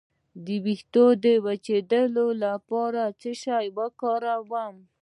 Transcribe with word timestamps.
د 0.45 0.47
ویښتو 0.65 1.05
د 1.23 1.25
وچ 1.45 1.65
کیدو 1.67 2.25
لپاره 2.43 3.01
باید 3.19 3.37
څه 3.41 3.53
وکاروم؟ 3.77 4.75